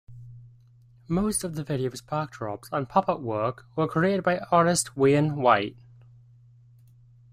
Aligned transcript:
Most 1.07 1.43
of 1.43 1.53
the 1.53 1.63
video's 1.63 2.01
backdrops 2.01 2.69
and 2.71 2.89
puppetwork 2.89 3.65
were 3.75 3.87
created 3.87 4.23
by 4.23 4.39
artist 4.51 4.97
Wayne 4.97 5.35
White. 5.35 5.77